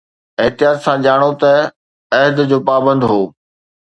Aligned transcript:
احتياط 0.41 0.77
سان 0.85 0.97
ڄاڻو 1.05 1.31
ته 1.41 1.53
عهد 2.19 2.37
جو 2.51 2.57
پابند 2.67 3.01
هو 3.09 3.21